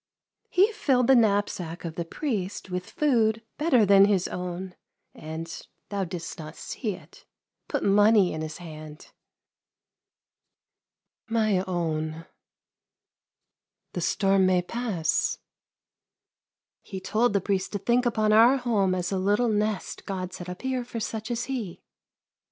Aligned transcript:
"He 0.49 0.71
filled 0.71 1.05
the 1.05 1.15
knapsack 1.15 1.85
of 1.85 1.93
the 1.93 2.05
priest 2.05 2.71
with 2.71 2.89
food 2.89 3.43
better 3.59 3.85
than 3.85 4.05
his 4.05 4.27
own, 4.27 4.73
and— 5.13 5.47
thou 5.89 6.05
didst 6.05 6.39
not 6.39 6.55
see 6.55 6.95
it— 6.95 7.23
put 7.69 7.83
money 7.83 8.33
in 8.33 8.41
his 8.41 8.57
hand."" 8.57 9.11
My 11.29 11.63
own, 11.67 12.25
the 13.93 14.01
storm 14.01 14.47
may 14.47 14.63
pass." 14.63 15.37
'* 16.15 16.81
He 16.81 16.99
told 16.99 17.33
the 17.33 17.39
priest 17.39 17.71
to 17.73 17.77
think 17.77 18.07
upon 18.07 18.33
our 18.33 18.57
home 18.57 18.95
as 18.95 19.11
a 19.11 19.19
little 19.19 19.49
nest 19.49 20.07
God 20.07 20.33
set 20.33 20.49
up 20.49 20.63
here 20.63 20.83
for 20.83 20.99
such 20.99 21.29
as 21.29 21.43
he." 21.45 21.83